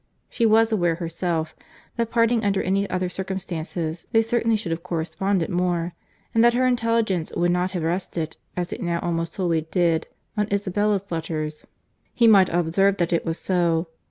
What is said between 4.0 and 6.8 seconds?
they certainly should have corresponded more, and that her